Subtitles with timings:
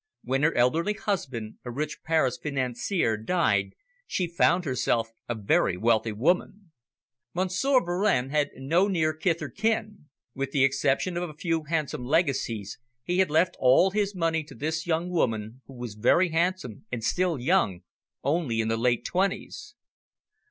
[0.23, 3.75] When her elderly husband, a rich Paris financier, died
[4.07, 6.71] she found herself a very wealthy woman.
[7.35, 10.05] Monsieur Varenne had no near kith or kin.
[10.33, 14.55] With the exception of a few handsome legacies, he had left all his money to
[14.55, 17.81] this young woman who was very handsome and still young,
[18.23, 19.75] only in the late twenties.